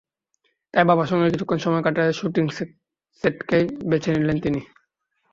[0.73, 2.45] তাই বাবার সঙ্গে কিছুক্ষণ সময় কাটাতে শুটিং
[3.23, 4.61] সেটকেই বেছে নিলেন তিনি।